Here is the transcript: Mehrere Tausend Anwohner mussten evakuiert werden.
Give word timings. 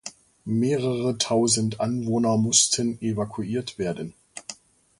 Mehrere 0.45 1.19
Tausend 1.19 1.79
Anwohner 1.79 2.35
mussten 2.35 2.97
evakuiert 3.01 3.77
werden. 3.77 4.15